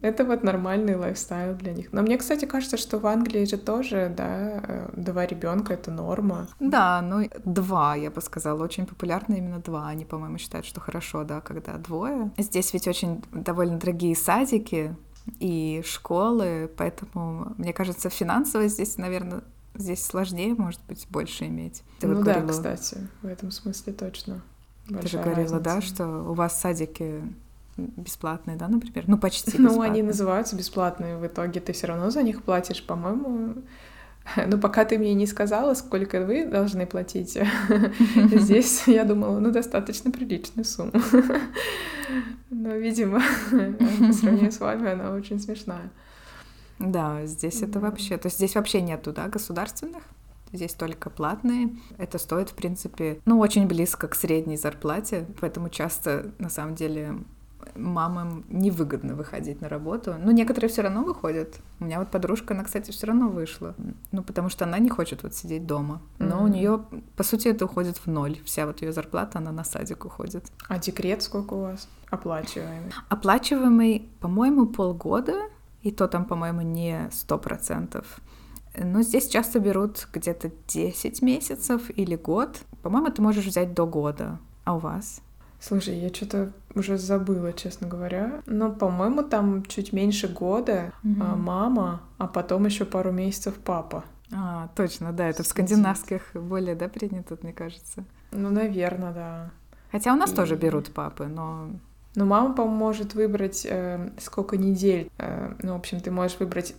[0.00, 1.92] Это вот нормальный лайфстайл для них.
[1.92, 6.48] Но мне, кстати, кажется, что в Англии же тоже, да, э, два ребенка это норма.
[6.60, 9.88] Да, ну два, я бы сказала, очень популярны именно два.
[9.88, 12.30] Они, по-моему, считают, что хорошо, да, когда двое.
[12.38, 14.94] Здесь ведь очень довольно дорогие садики
[15.38, 19.42] и школы, поэтому, мне кажется, финансово здесь, наверное,
[19.74, 21.82] здесь сложнее, может быть, больше иметь.
[22.00, 22.50] Ты ну вот да, говорила...
[22.50, 24.42] кстати, в этом смысле точно.
[24.88, 25.60] Ты же говорила, разница.
[25.60, 27.22] да, что у вас садики
[27.76, 29.04] бесплатные, да, например?
[29.06, 29.76] Ну, почти бесплатные.
[29.76, 33.62] Ну, они называются бесплатные, в итоге ты все равно за них платишь, по-моему.
[34.46, 37.38] Ну, пока ты мне не сказала, сколько вы должны платить,
[38.32, 40.92] здесь я думала, ну, достаточно приличную сумму.
[42.50, 45.90] Но, видимо, по сравнению с вами она очень смешная.
[46.78, 48.16] Да, здесь это вообще...
[48.16, 50.02] То есть здесь вообще нету, да, государственных?
[50.52, 51.76] Здесь только платные.
[51.98, 57.18] Это стоит, в принципе, ну, очень близко к средней зарплате, поэтому часто, на самом деле,
[57.74, 60.14] мамам невыгодно выходить на работу.
[60.22, 61.56] Ну, некоторые все равно выходят.
[61.78, 63.74] У меня вот подружка, она, кстати, все равно вышла.
[64.12, 66.00] Ну, потому что она не хочет вот сидеть дома.
[66.18, 66.44] Но mm-hmm.
[66.44, 66.84] у нее,
[67.16, 68.38] по сути, это уходит в ноль.
[68.44, 70.50] Вся вот ее зарплата, она на садик уходит.
[70.68, 71.88] А декрет сколько у вас?
[72.10, 72.92] Оплачиваемый?
[73.08, 75.34] Оплачиваемый, по-моему, полгода.
[75.82, 78.20] И то там, по-моему, не сто процентов.
[78.76, 82.58] Но здесь часто берут где-то 10 месяцев или год.
[82.82, 84.38] По-моему, ты можешь взять до года.
[84.64, 85.20] А у вас?
[85.60, 88.42] Слушай, я что-то уже забыла, честно говоря.
[88.46, 91.22] Но, по-моему, там чуть меньше года угу.
[91.22, 94.04] а, мама, а потом еще пару месяцев папа.
[94.32, 98.04] А, точно, да, это в скандинавских более, да, принято, мне кажется.
[98.30, 99.50] Ну, наверное, да.
[99.90, 100.36] Хотя у нас И...
[100.36, 101.70] тоже берут папы, но
[102.16, 105.10] но мама, по-моему, может выбрать э, сколько недель.
[105.18, 106.74] Э, ну, в общем, ты можешь выбрать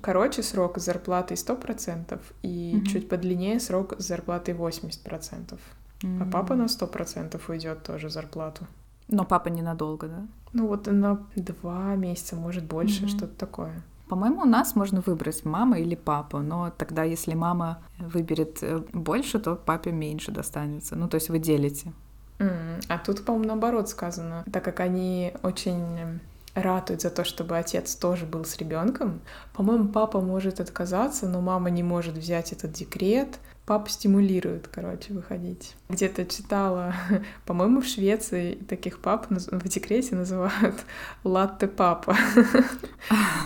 [0.00, 2.86] короче срок с зарплатой 100% и mm-hmm.
[2.86, 5.58] чуть подлиннее срок с зарплатой 80%.
[6.02, 6.22] Mm-hmm.
[6.22, 8.66] А папа на сто процентов уйдет тоже зарплату.
[9.08, 10.26] Но папа ненадолго, да?
[10.52, 13.08] Ну вот на два месяца, может больше, mm-hmm.
[13.08, 13.82] что-то такое.
[14.08, 19.40] По-моему, у нас можно выбрать мама или папа, но тогда, если мама выберет э, больше,
[19.40, 20.94] то папе меньше достанется.
[20.94, 21.92] Ну, то есть вы делите.
[22.38, 22.84] Mm.
[22.88, 26.20] А тут, по-моему, наоборот сказано, так как они очень
[26.54, 29.20] ратуют за то, чтобы отец тоже был с ребенком.
[29.54, 35.74] По-моему, папа может отказаться, но мама не может взять этот декрет, Папа стимулирует, короче, выходить.
[35.88, 36.94] Где-то читала,
[37.46, 40.84] по-моему, в Швеции таких пап в декрете называют
[41.24, 42.16] латте-папа.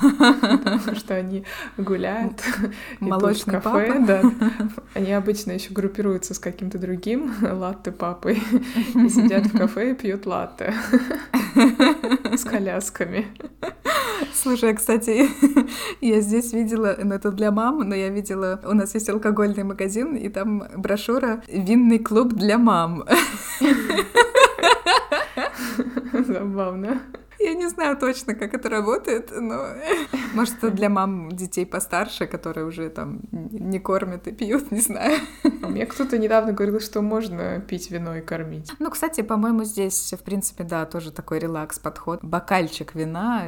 [0.03, 1.47] Потому что они
[1.79, 2.39] гуляют.
[3.01, 4.07] Молочный кафе, папа?
[4.07, 4.23] Да.
[4.93, 8.43] Они обычно еще группируются с каким-то другим латте-папой
[8.95, 10.75] и сидят в кафе и пьют латте
[12.37, 13.27] с колясками.
[14.35, 15.29] Слушай, кстати,
[16.01, 20.17] я здесь видела, ну это для мам, но я видела, у нас есть алкогольный магазин,
[20.17, 23.05] и там брошюра «Винный клуб для мам».
[26.27, 27.01] Забавно.
[27.39, 29.69] Я не знаю точно, как это работает, но
[30.35, 35.19] может это для мам детей постарше, которые уже там не кормят и пьют, не знаю.
[35.63, 38.71] А мне кто-то недавно говорил, что можно пить вино и кормить.
[38.79, 42.23] Ну, кстати, по-моему, здесь, в принципе, да, тоже такой релакс-подход.
[42.23, 43.47] Бокальчик вина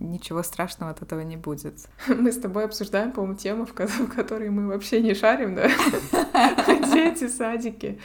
[0.00, 1.88] ничего страшного от этого не будет.
[2.08, 3.72] Мы с тобой обсуждаем, по-моему, тему, в
[4.14, 5.68] которой мы вообще не шарим, да?
[6.84, 7.98] Все эти садики.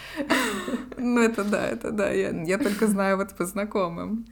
[0.98, 2.10] Ну, это да, это да.
[2.10, 4.26] Я, я только знаю вот по знакомым.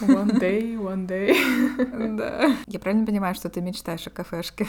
[0.00, 2.16] One day, one day.
[2.16, 2.54] Да.
[2.66, 4.66] Я правильно понимаю, что ты мечтаешь о кафешке?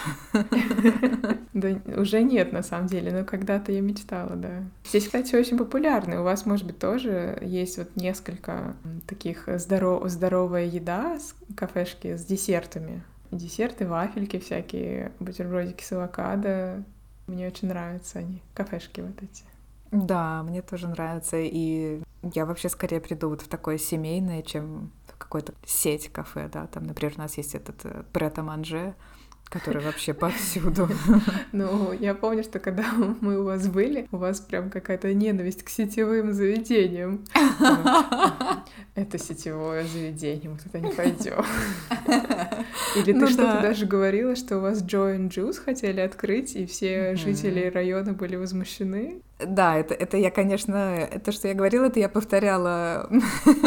[1.54, 4.64] Да уже нет, на самом деле, но когда-то я мечтала, да.
[4.86, 6.20] Здесь, кстати, очень популярны.
[6.20, 8.76] У вас, может быть, тоже есть вот несколько
[9.08, 10.10] таких здоров...
[10.10, 11.20] здоровая еда
[11.56, 13.04] кафешки с десертами.
[13.32, 16.84] Десерты, вафельки всякие, бутербродики с авокадо.
[17.28, 19.44] Мне очень нравятся они, кафешки вот эти.
[19.92, 25.18] Да, мне тоже нравится, и я вообще скорее приду вот в такое семейное, чем в
[25.18, 28.96] какую-то сеть кафе, да, там, например, у нас есть этот Прета э, Манже,
[29.50, 30.90] который вообще повсюду.
[31.52, 32.84] Ну, я помню, что когда
[33.22, 37.24] мы у вас были, у вас прям какая-то ненависть к сетевым заведениям.
[38.96, 41.46] Это сетевое заведение, мы туда не пойдем.
[42.96, 46.66] Или ты ну, что-то даже говорила, что у вас Joy and Juice хотели открыть, и
[46.66, 49.22] все жители района были возмущены.
[49.40, 53.10] Да, это, это я, конечно, это, что я говорила, это я повторяла,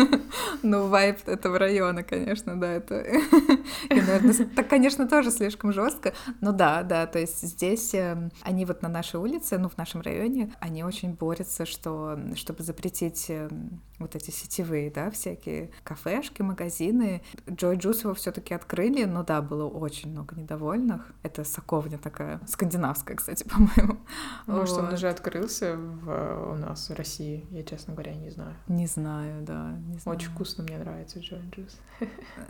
[0.62, 3.00] ну, вайп этого района, конечно, да, это,
[3.90, 8.64] и, наверное, так, конечно, тоже слишком жестко, но да, да, то есть здесь эм, они
[8.64, 13.83] вот на нашей улице, ну, в нашем районе, они очень борются, что, чтобы запретить эм,
[13.98, 17.22] вот эти сетевые, да, всякие кафешки, магазины.
[17.51, 21.12] Joe & the Juice его все таки открыли, но да, было очень много недовольных.
[21.22, 23.98] Это соковня такая, скандинавская, кстати, по-моему.
[24.46, 24.85] Может, вот.
[24.85, 27.47] он уже открылся в, у нас в России?
[27.51, 28.55] Я, честно говоря, не знаю.
[28.68, 29.72] Не знаю, да.
[29.88, 30.18] Не знаю.
[30.18, 31.78] Очень вкусно, мне нравится Joe & the Juice.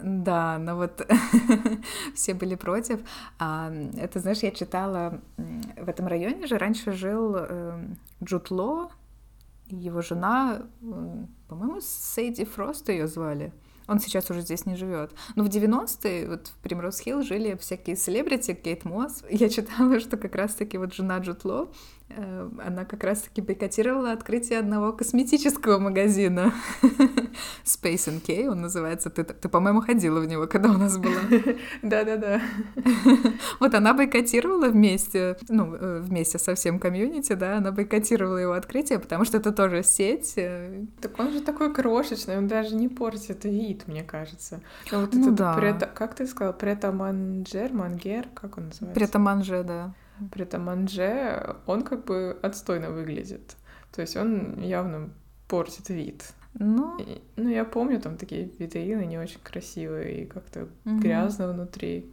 [0.03, 1.09] Да, но вот
[2.15, 3.01] все были против.
[3.39, 7.87] А, это, знаешь, я читала в этом районе же раньше жил э,
[8.23, 8.91] Джуд Ло,
[9.69, 10.63] его жена,
[11.49, 13.53] по-моему, Сейди Фрост ее звали.
[13.89, 15.13] Он сейчас уже здесь не живет.
[15.37, 19.23] Но в 90-е вот в Примроуз-Хилл жили всякие селебрити, Кейт Мосс.
[19.31, 21.69] Я читала, что как раз-таки вот жена Джутло
[22.09, 26.53] она как раз-таки бойкотировала открытие одного косметического магазина.
[27.65, 29.11] Space NK он называется.
[29.11, 31.21] Ты, ты по-моему, ходила в него, когда у нас была.
[31.83, 32.41] Да-да-да.
[33.61, 38.99] Вот она бойкотировала вместе, ну, э, вместе со всем комьюнити, да, она бойкотировала его открытие,
[38.99, 40.35] потому что это тоже сеть.
[40.37, 40.85] Э.
[41.01, 44.61] Так он же такой крошечный, он даже не портит вид, мне кажется.
[44.93, 45.55] Но вот ну, это да.
[45.55, 49.01] Прета, как ты сказал, претаманжер, мангер, как он называется?
[49.01, 49.95] Претаманже, да.
[50.33, 53.57] При этом Манже, он как бы отстойно выглядит.
[53.93, 55.11] То есть он явно
[55.49, 56.25] портит вид.
[56.59, 60.99] Ну, и, ну я помню, там такие витрины не очень красивые и как-то угу.
[61.01, 62.13] грязно внутри.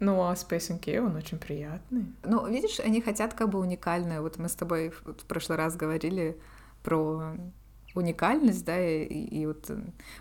[0.00, 2.06] Ну, а Space NK, он очень приятный.
[2.22, 4.20] Ну, видишь, они хотят как бы уникальное.
[4.20, 6.38] Вот мы с тобой в прошлый раз говорили
[6.82, 7.34] про
[7.94, 9.70] уникальность, да, и, и вот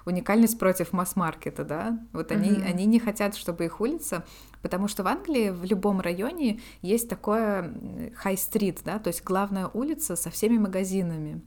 [0.05, 2.69] уникальность против масс-маркета, да, вот они, mm-hmm.
[2.69, 4.25] они не хотят, чтобы их улица,
[4.61, 7.73] потому что в Англии в любом районе есть такое
[8.15, 11.41] хай-стрит, да, то есть главная улица со всеми магазинами.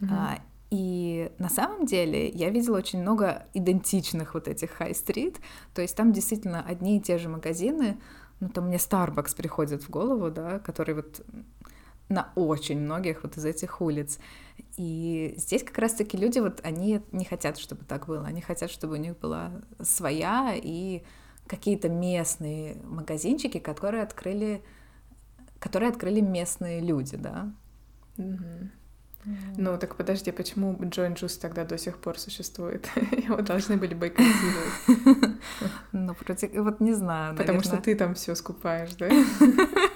[0.00, 0.08] Mm-hmm.
[0.10, 0.38] А,
[0.70, 5.38] и на самом деле я видела очень много идентичных вот этих хай-стрит,
[5.74, 7.98] то есть там действительно одни и те же магазины,
[8.40, 11.24] ну там мне Starbucks приходит в голову, да, который вот
[12.12, 14.18] на очень многих вот из этих улиц.
[14.76, 18.94] И здесь как раз-таки люди, вот они не хотят, чтобы так было, они хотят, чтобы
[18.94, 19.50] у них была
[19.80, 21.02] своя и
[21.46, 24.62] какие-то местные магазинчики, которые открыли,
[25.58, 27.52] которые открыли местные люди, да.
[28.16, 28.70] Mm-hmm.
[29.56, 32.88] Ну, так подожди, почему Джон Джус тогда до сих пор существует?
[33.12, 35.36] Его должны были бойкотировать.
[35.92, 36.52] Ну, против...
[36.54, 39.08] вот не знаю, Потому что ты там все скупаешь, да?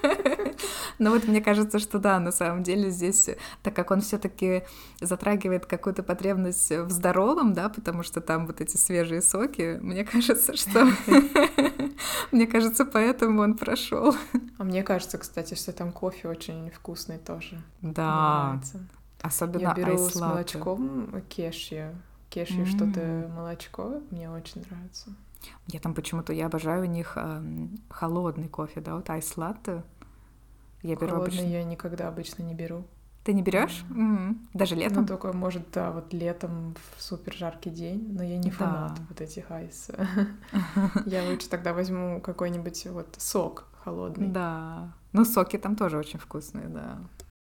[0.98, 3.30] Но вот мне кажется, что да, на самом деле здесь,
[3.62, 4.62] так как он все таки
[5.00, 10.56] затрагивает какую-то потребность в здоровом, да, потому что там вот эти свежие соки, мне кажется,
[10.56, 10.88] что...
[12.30, 14.14] Мне кажется, поэтому он прошел.
[14.58, 17.62] А мне кажется, кстати, что там кофе очень вкусный тоже.
[17.80, 18.60] Да.
[19.22, 21.94] Особенно Я беру с молочком кешью.
[22.28, 22.66] Кешью mm.
[22.66, 25.14] что-то молочко, мне очень нравится.
[25.68, 27.42] Я там почему-то, я обожаю у них э,
[27.88, 29.82] холодный кофе, да, вот айс латте.
[30.86, 31.52] Я беру Холодный обычно.
[31.52, 32.84] я никогда обычно не беру.
[33.24, 33.84] Ты не берешь?
[33.90, 33.96] Mm.
[33.96, 34.36] Mm-hmm.
[34.54, 35.02] Даже летом?
[35.02, 39.02] Ну, только, может, да, вот летом в супер жаркий день, но я не фанат да.
[39.08, 39.90] вот этих айс.
[41.06, 44.28] Я лучше тогда возьму какой-нибудь вот сок холодный.
[44.28, 44.92] Да.
[45.12, 46.98] Ну, соки там тоже очень вкусные, да.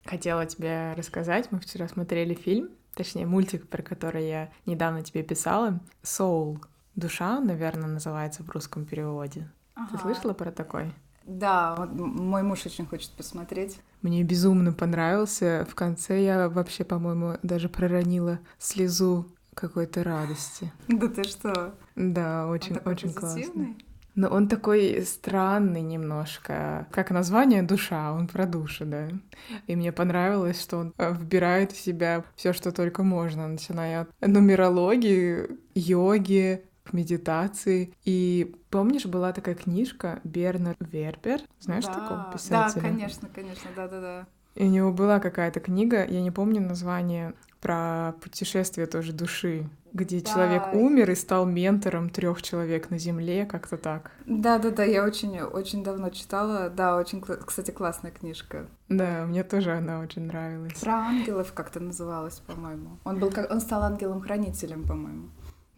[0.04, 5.78] Хотела тебе рассказать, мы вчера смотрели фильм, точнее, мультик, про который я недавно тебе писала.
[6.02, 6.58] Soul.
[6.96, 9.48] Душа, наверное, называется в русском переводе.
[9.76, 9.90] Ага.
[9.92, 10.92] Ты слышала про такой?
[11.30, 13.78] Да, мой муж очень хочет посмотреть.
[14.02, 15.64] Мне безумно понравился.
[15.70, 20.72] В конце я вообще, по-моему, даже проронила слезу какой-то радости.
[20.88, 21.74] Да ты что?
[21.94, 23.76] Да, очень, очень классно.
[24.16, 26.88] Но он такой странный немножко.
[26.90, 29.08] Как название душа, он про душу, да.
[29.68, 34.10] И мне понравилось, что он э, вбирает в себя все, что только можно, начиная от
[34.20, 37.92] нумерологии, йоги, медитации.
[38.04, 41.40] И помнишь, была такая книжка Бернер Вербер?
[41.58, 42.82] Знаешь да, такого писателя?
[42.82, 44.26] Да, конечно, конечно, да-да-да.
[44.54, 50.20] И у него была какая-то книга, я не помню название, про путешествие тоже души, где
[50.20, 50.30] да.
[50.30, 54.12] человек умер и стал ментором трех человек на Земле, как-то так.
[54.26, 56.70] Да, да, да, я очень, очень давно читала.
[56.70, 58.66] Да, очень, кстати, классная книжка.
[58.88, 60.80] Да, мне тоже она очень нравилась.
[60.80, 62.98] Про ангелов как-то называлась, по-моему.
[63.04, 65.28] Он был как, он стал ангелом-хранителем, по-моему.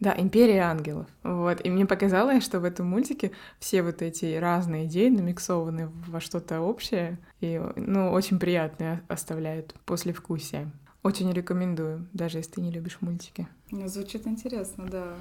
[0.03, 1.07] Да, Империя ангелов.
[1.23, 1.65] Вот.
[1.65, 6.59] И мне показалось, что в этом мультике все вот эти разные идеи намиксованы во что-то
[6.59, 10.69] общее и, ну, очень приятное оставляют послевкусие.
[11.03, 13.45] Очень рекомендую, даже если ты не любишь мультики.
[13.71, 15.13] Ну, звучит интересно, да.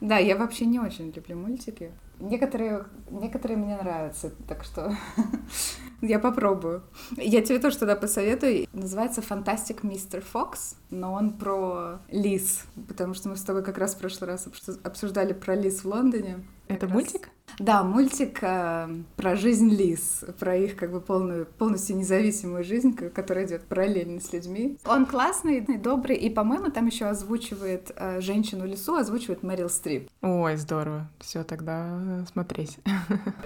[0.00, 1.90] Да, я вообще не очень люблю мультики.
[2.20, 4.96] Некоторые, некоторые мне нравятся, так что
[6.00, 6.84] я попробую.
[7.16, 8.68] Я тебе тоже тогда посоветую.
[8.72, 13.96] Называется «Фантастик Мистер Фокс», но он про лис, потому что мы с тобой как раз
[13.96, 14.48] в прошлый раз
[14.84, 16.44] обсуждали про лис в Лондоне.
[16.68, 17.30] Это мультик?
[17.58, 23.46] Да, мультик э, про жизнь лис, про их как бы полную, полностью независимую жизнь, которая
[23.46, 24.78] идет параллельно с людьми.
[24.84, 30.10] Он классный, добрый, и, по-моему, там еще озвучивает э, женщину лису, озвучивает Мэрил Стрип.
[30.20, 31.08] Ой, здорово.
[31.20, 32.78] Все тогда смотреть.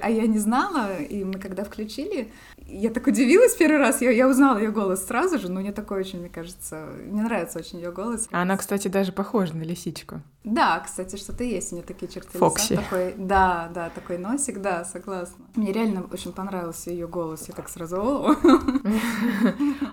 [0.01, 4.29] А я не знала, и мы когда включили, я так удивилась первый раз, я, я
[4.29, 7.91] узнала ее голос сразу же, но мне такой очень, мне кажется, мне нравится очень ее
[7.91, 8.29] голос.
[8.31, 10.23] Она, кстати, даже похожа на лисичку.
[10.45, 12.73] Да, кстати, что-то есть у нее такие черты Фокси.
[12.73, 12.83] лица.
[12.83, 15.45] Такой, да, да, такой носик, да, согласна.
[15.55, 18.37] Мне реально очень понравился ее голос, я так сразу...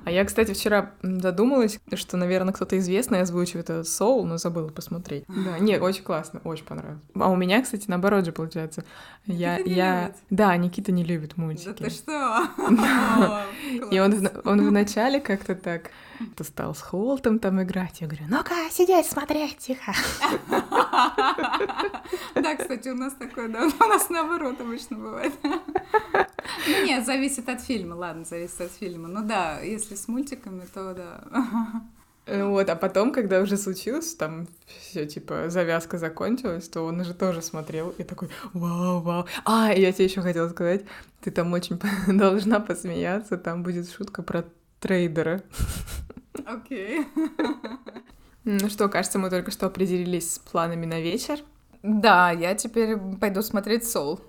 [0.06, 5.26] А я, кстати, вчера задумалась, что, наверное, кто-то известный озвучивает этот соул, но забыла посмотреть.
[5.28, 7.02] Да, нет, очень классно, очень понравилось.
[7.16, 8.84] А у меня, кстати, наоборот же получается.
[9.26, 10.14] Я, я...
[10.30, 11.68] Да, Никита не любит мультики.
[11.68, 12.48] Да ты что?
[13.92, 15.90] И он, он вначале как-то так
[16.36, 18.02] ты стал с Холтом там играть.
[18.02, 19.94] Я говорю, ну-ка, сидеть, смотреть, тихо.
[22.36, 25.34] Да, кстати, у нас такое, да, у нас наоборот обычно бывает.
[25.44, 29.08] Ну нет, зависит от фильма, ладно, зависит от фильма.
[29.08, 31.24] Ну да, если с мультиками, то да.
[32.26, 37.14] Э, вот, а потом, когда уже случилось, там все типа завязка закончилась, то он уже
[37.14, 39.26] тоже смотрел и такой, вау, вау.
[39.44, 40.86] А, я тебе еще хотела сказать,
[41.22, 44.44] ты там очень должна посмеяться, там будет шутка про
[44.80, 45.44] трейдера.
[46.46, 47.08] Окей.
[48.44, 51.40] Ну что, кажется, мы только что определились с планами на вечер.
[51.82, 54.20] Да, я теперь пойду смотреть Соул.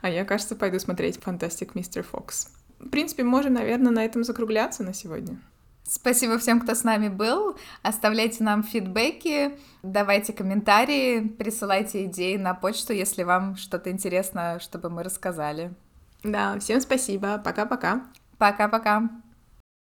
[0.00, 2.48] А я, кажется, пойду смотреть Фантастик Мистер Фокс.
[2.78, 5.38] В принципе, можем, наверное, на этом закругляться на сегодня.
[5.84, 7.56] Спасибо всем, кто с нами был.
[7.82, 15.02] Оставляйте нам фидбэки, давайте комментарии, присылайте идеи на почту, если вам что-то интересно, чтобы мы
[15.02, 15.74] рассказали.
[16.22, 17.38] Да, всем спасибо.
[17.38, 18.06] Пока-пока.
[18.38, 19.10] Пока-пока.